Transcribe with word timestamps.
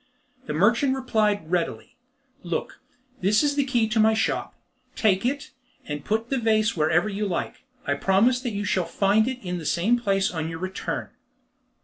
The 0.47 0.53
merchant 0.53 0.95
replied 0.95 1.51
readily, 1.51 1.95
"Look, 2.41 2.79
this 3.21 3.43
is 3.43 3.53
the 3.53 3.63
key 3.65 3.85
of 3.85 4.01
my 4.01 4.15
shop: 4.15 4.55
take 4.95 5.27
it, 5.27 5.51
and 5.85 6.03
put 6.03 6.31
the 6.31 6.39
vase 6.39 6.75
wherever 6.75 7.07
you 7.07 7.27
like. 7.27 7.65
I 7.85 7.93
promise 7.93 8.41
that 8.41 8.49
you 8.49 8.65
shall 8.65 8.85
find 8.85 9.27
it 9.27 9.37
in 9.47 9.59
the 9.59 9.63
same 9.63 9.99
place 9.99 10.31
on 10.31 10.49
your 10.49 10.57
return." 10.57 11.11